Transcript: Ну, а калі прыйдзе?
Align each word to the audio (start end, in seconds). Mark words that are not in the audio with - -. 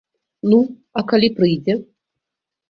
Ну, 0.53 0.57
а 1.01 1.03
калі 1.11 1.29
прыйдзе? 1.41 1.77